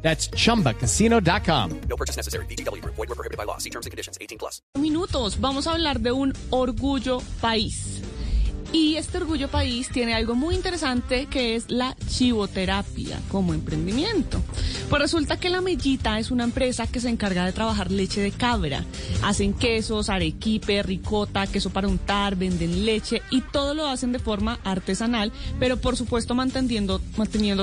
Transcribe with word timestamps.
That's 0.00 0.30
chumbacasino.com. 0.30 1.80
No 1.88 1.96
purchase 1.96 2.16
necessary. 2.16 2.46
BGW. 2.46 2.82
Void 2.82 3.08
were 3.08 3.14
prohibited 3.14 3.36
by 3.36 3.44
law. 3.44 3.58
See 3.58 3.70
terms 3.70 3.86
and 3.86 3.90
conditions. 3.90 4.16
18 4.20 4.38
plus. 4.38 4.62
minutos 4.74 5.38
vamos 5.40 5.66
a 5.66 5.72
hablar 5.72 6.00
de 6.00 6.12
un 6.12 6.32
orgullo 6.50 7.20
país. 7.40 7.97
Y 8.72 8.96
este 8.96 9.16
orgullo 9.16 9.48
país 9.48 9.88
tiene 9.88 10.14
algo 10.14 10.34
muy 10.34 10.54
interesante 10.54 11.26
que 11.26 11.56
es 11.56 11.70
la 11.70 11.96
chivoterapia 12.06 13.18
como 13.30 13.54
emprendimiento. 13.54 14.42
Pues 14.90 15.00
resulta 15.00 15.40
que 15.40 15.48
La 15.48 15.62
Mellita 15.62 16.18
es 16.18 16.30
una 16.30 16.44
empresa 16.44 16.86
que 16.86 17.00
se 17.00 17.08
encarga 17.08 17.46
de 17.46 17.52
trabajar 17.52 17.90
leche 17.90 18.20
de 18.20 18.30
cabra. 18.30 18.84
Hacen 19.22 19.54
quesos, 19.54 20.10
arequipe, 20.10 20.82
ricota, 20.82 21.46
queso 21.46 21.70
para 21.70 21.88
untar, 21.88 22.36
venden 22.36 22.84
leche 22.84 23.22
y 23.30 23.40
todo 23.40 23.74
lo 23.74 23.86
hacen 23.86 24.12
de 24.12 24.18
forma 24.18 24.58
artesanal, 24.64 25.32
pero 25.58 25.78
por 25.78 25.96
supuesto 25.96 26.34
manteniendo, 26.34 27.00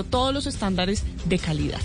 todos 0.10 0.34
los 0.34 0.48
estándares 0.48 1.04
de 1.26 1.38
calidad. 1.38 1.82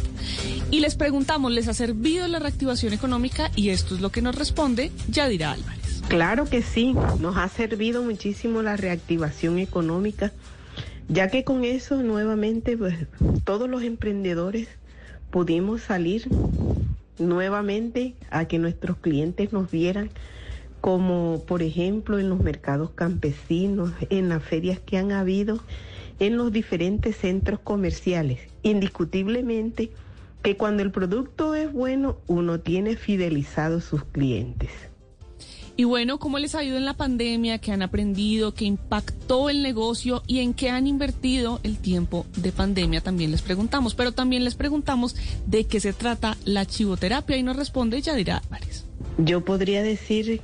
Y 0.71 0.81
les 0.81 0.95
preguntamos, 0.95 1.53
¿les 1.53 1.69
ha 1.69 1.75
servido 1.75 2.27
la 2.29 2.39
reactivación 2.39 2.95
económica? 2.95 3.51
Y 3.55 3.69
esto 3.71 3.95
es 3.95 4.01
lo 4.01 4.11
que 4.11 4.23
nos 4.23 4.35
responde 4.35 4.93
Yadira 5.09 5.53
Álvarez. 5.53 5.80
Claro 6.11 6.47
que 6.47 6.61
sí, 6.61 6.97
nos 7.21 7.37
ha 7.37 7.47
servido 7.49 8.03
muchísimo 8.03 8.63
la 8.63 8.77
reactivación 8.77 9.61
económica, 9.61 10.33
ya 11.09 11.29
que 11.29 11.45
con 11.45 11.65
eso 11.65 12.03
nuevamente 12.03 12.77
pues, 12.77 12.97
todos 13.45 13.71
los 13.71 13.85
emprendedores 13.85 14.67
pudimos 15.31 15.83
salir 15.83 16.27
nuevamente 17.21 18.17
a 18.29 18.47
que 18.47 18.59
nuestros 18.59 18.97
clientes 18.97 19.53
nos 19.53 19.71
vieran 19.71 20.11
como 20.81 21.45
por 21.47 21.63
ejemplo 21.63 22.19
en 22.19 22.29
los 22.29 22.41
mercados 22.41 22.91
campesinos, 22.91 23.93
en 24.09 24.31
las 24.31 24.43
ferias 24.43 24.81
que 24.81 24.99
han 24.99 25.13
habido, 25.13 25.61
en 26.19 26.37
los 26.37 26.51
diferentes 26.51 27.17
centros 27.19 27.61
comerciales. 27.61 28.41
Indiscutiblemente 28.65 29.93
que 30.43 30.57
cuando 30.57 30.83
el 30.83 30.91
producto 30.91 31.55
es 31.55 31.73
bueno, 31.73 32.19
uno 32.27 32.59
tiene 32.59 32.97
fidelizados 32.97 33.85
sus 33.85 34.03
clientes. 34.03 34.90
Y 35.77 35.85
bueno, 35.85 36.19
¿cómo 36.19 36.39
les 36.39 36.55
ha 36.55 36.63
ido 36.63 36.77
en 36.77 36.85
la 36.85 36.95
pandemia? 36.95 37.59
¿Qué 37.59 37.73
han 37.73 37.83
aprendido? 37.83 38.55
¿Qué 38.55 38.65
impactó 38.65 39.51
el 39.51 39.63
negocio? 39.63 40.23
¿Y 40.27 40.41
en 40.41 40.55
qué 40.55 40.71
han 40.71 40.87
invertido 40.87 41.61
el 41.63 41.79
tiempo 41.79 42.27
de 42.37 42.53
pandemia? 42.53 43.01
También 43.01 43.31
les 43.31 43.43
preguntamos. 43.43 43.95
Pero 43.95 44.13
también 44.13 44.45
les 44.45 44.55
preguntamos 44.55 45.17
de 45.47 45.65
qué 45.65 45.81
se 45.81 45.93
trata 45.93 46.37
la 46.45 46.67
chivoterapia 46.67 47.37
y 47.37 47.43
nos 47.43 47.57
responde 47.57 48.03
Yadira 48.03 48.39
Álvarez. 48.39 48.85
Yo 49.19 49.45
podría 49.45 49.83
decir 49.83 50.41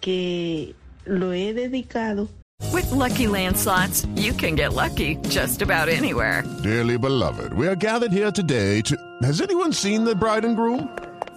que 0.00 0.74
lo 1.04 1.32
he 1.32 1.52
dedicado 1.54 2.28
With 2.72 2.92
Lucky 2.92 3.26
Land 3.26 3.56
slots, 3.56 4.06
you 4.14 4.32
can 4.32 4.54
get 4.54 4.74
lucky 4.74 5.16
just 5.28 5.60
about 5.60 5.88
anywhere. 5.88 6.44
Dearly 6.62 6.96
beloved, 6.96 7.52
we 7.52 7.66
are 7.66 7.74
gathered 7.74 8.12
here 8.12 8.30
today 8.30 8.80
to. 8.82 8.96
Has 9.22 9.40
anyone 9.40 9.72
seen 9.72 10.04
the 10.04 10.14
bride 10.14 10.44
and 10.44 10.56
groom? 10.56 10.88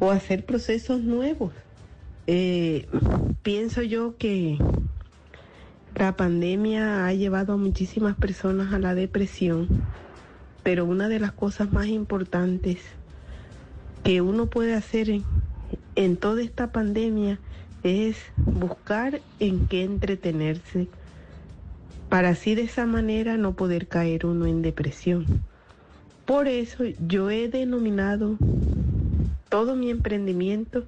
o 0.00 0.10
hacer 0.10 0.44
procesos 0.44 1.00
nuevos. 1.00 1.52
Eh, 2.26 2.86
pienso 3.42 3.82
yo 3.82 4.16
que 4.16 4.58
la 5.94 6.16
pandemia 6.16 7.06
ha 7.06 7.12
llevado 7.12 7.52
a 7.52 7.56
muchísimas 7.56 8.16
personas 8.16 8.72
a 8.72 8.78
la 8.78 8.94
depresión, 8.94 9.68
pero 10.62 10.84
una 10.84 11.08
de 11.08 11.20
las 11.20 11.32
cosas 11.32 11.72
más 11.72 11.86
importantes 11.86 12.78
que 14.02 14.20
uno 14.20 14.46
puede 14.46 14.74
hacer 14.74 15.10
en, 15.10 15.24
en 15.94 16.16
toda 16.16 16.42
esta 16.42 16.72
pandemia 16.72 17.38
es 17.82 18.16
buscar 18.36 19.20
en 19.38 19.66
qué 19.68 19.84
entretenerse 19.84 20.88
para 22.08 22.30
así 22.30 22.54
de 22.54 22.62
esa 22.62 22.86
manera 22.86 23.36
no 23.36 23.54
poder 23.54 23.88
caer 23.88 24.24
uno 24.24 24.46
en 24.46 24.62
depresión. 24.62 25.42
Por 26.24 26.48
eso 26.48 26.84
yo 27.06 27.30
he 27.30 27.48
denominado 27.48 28.36
todo 29.54 29.76
mi 29.76 29.88
emprendimiento 29.88 30.82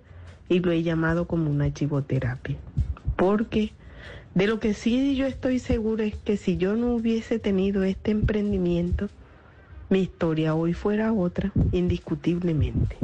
y 0.49 0.59
lo 0.59 0.73
he 0.73 0.83
llamado 0.83 1.29
como 1.29 1.49
una 1.49 1.73
chivoterapia. 1.73 2.57
Porque 3.15 3.71
de 4.35 4.49
lo 4.49 4.59
que 4.59 4.75
sí 4.75 5.15
yo 5.15 5.25
estoy 5.25 5.61
segura 5.61 6.03
es 6.03 6.17
que 6.17 6.37
si 6.37 6.57
yo 6.57 6.75
no 6.75 6.97
hubiese 6.97 7.39
tenido 7.39 7.85
este 7.85 8.11
emprendimiento, 8.11 9.09
mi 9.89 10.01
historia 10.01 10.57
hoy 10.57 10.73
fuera 10.73 11.13
otra, 11.13 11.53
indiscutiblemente. 11.71 12.97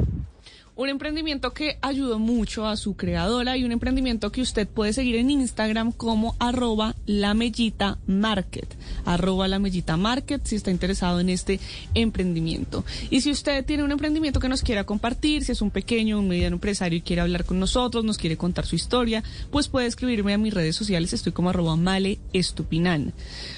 Un 0.75 0.89
emprendimiento 0.89 1.53
que 1.53 1.77
ayudó 1.81 2.17
mucho 2.17 2.65
a 2.67 2.77
su 2.77 2.95
creadora 2.95 3.55
y 3.57 3.63
un 3.63 3.71
emprendimiento 3.71 4.31
que 4.31 4.41
usted 4.41 4.67
puede 4.67 4.91
seguir 4.91 5.17
en 5.17 5.29
Instagram 5.29 5.91
como 5.91 6.35
arroba 6.39 6.95
la 7.05 7.35
mellita 7.35 7.99
market, 8.07 8.65
arroba 9.05 9.47
la 9.47 9.59
mellita 9.59 9.97
market 9.97 10.43
si 10.43 10.55
está 10.55 10.71
interesado 10.71 11.19
en 11.19 11.29
este 11.29 11.59
emprendimiento. 11.93 12.83
Y 13.11 13.21
si 13.21 13.29
usted 13.29 13.63
tiene 13.63 13.83
un 13.83 13.91
emprendimiento 13.91 14.39
que 14.39 14.49
nos 14.49 14.63
quiera 14.63 14.83
compartir, 14.83 15.43
si 15.43 15.51
es 15.51 15.61
un 15.61 15.69
pequeño, 15.69 16.17
un 16.17 16.27
mediano 16.27 16.55
empresario 16.55 16.97
y 16.97 17.01
quiere 17.01 17.21
hablar 17.21 17.45
con 17.45 17.59
nosotros, 17.59 18.03
nos 18.03 18.17
quiere 18.17 18.35
contar 18.35 18.65
su 18.65 18.75
historia, 18.75 19.23
pues 19.51 19.67
puede 19.67 19.85
escribirme 19.85 20.33
a 20.33 20.39
mis 20.39 20.55
redes 20.55 20.75
sociales, 20.75 21.13
estoy 21.13 21.33
como 21.33 21.51
arroba 21.51 21.75
male 21.75 22.17
estupinan, 22.33 23.13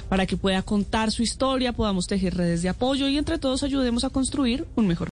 para 0.10 0.26
que 0.26 0.36
pueda 0.36 0.64
contar 0.64 1.12
su 1.12 1.24
historia, 1.24 1.72
podamos 1.72 2.08
tejer 2.08 2.36
redes 2.36 2.62
de 2.62 2.68
apoyo 2.68 3.08
y 3.08 3.18
entre 3.18 3.38
todos 3.38 3.64
ayudemos 3.64 4.04
a 4.04 4.10
construir 4.10 4.68
un 4.76 4.88
mejor 4.88 5.08